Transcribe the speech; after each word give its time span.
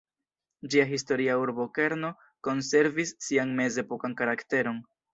Ĝia 0.71 0.85
historia 0.91 1.35
urbokerno 1.41 2.11
konservis 2.49 3.15
sian 3.29 3.55
mezepokan 3.63 4.21
karakteron. 4.25 4.87